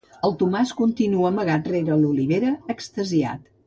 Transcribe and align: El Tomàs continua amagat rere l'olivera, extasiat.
El 0.27 0.31
Tomàs 0.43 0.71
continua 0.79 1.31
amagat 1.33 1.71
rere 1.77 2.01
l'olivera, 2.03 2.59
extasiat. 2.79 3.51